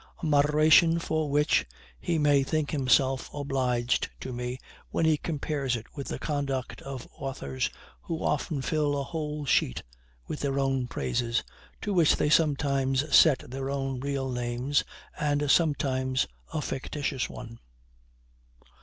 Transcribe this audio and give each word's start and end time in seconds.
A 0.23 0.25
moderation 0.25 0.97
for 0.97 1.29
which 1.29 1.63
he 1.99 2.17
may 2.17 2.41
think 2.41 2.71
himself 2.71 3.29
obliged 3.35 4.09
to 4.21 4.33
me 4.33 4.57
when 4.89 5.05
he 5.05 5.15
compares 5.15 5.75
it 5.75 5.85
with 5.95 6.07
the 6.07 6.17
conduct 6.17 6.81
of 6.81 7.07
authors, 7.15 7.69
who 8.01 8.23
often 8.23 8.63
fill 8.63 8.99
a 8.99 9.03
whole 9.03 9.45
sheet 9.45 9.83
with 10.27 10.39
their 10.39 10.57
own 10.57 10.87
praises, 10.87 11.43
to 11.81 11.93
which 11.93 12.15
they 12.15 12.31
sometimes 12.31 13.15
set 13.15 13.43
their 13.47 13.69
own 13.69 13.99
real 13.99 14.31
names, 14.31 14.83
and 15.19 15.51
sometimes 15.51 16.25
a 16.51 16.63
fictitious 16.63 17.29
one. 17.29 17.59